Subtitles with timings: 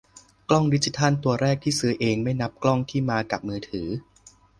[0.49, 3.87] กล้องดิจิทัลตัวแรกที่ซื้อเอง ไม่นับกล้องที่มากะมือถือ